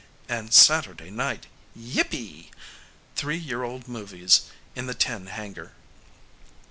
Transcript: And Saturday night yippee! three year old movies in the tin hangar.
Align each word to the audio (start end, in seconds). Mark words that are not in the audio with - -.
And 0.27 0.51
Saturday 0.51 1.11
night 1.11 1.45
yippee! 1.77 2.49
three 3.15 3.37
year 3.37 3.61
old 3.61 3.87
movies 3.87 4.49
in 4.75 4.87
the 4.87 4.95
tin 4.95 5.27
hangar. 5.27 5.73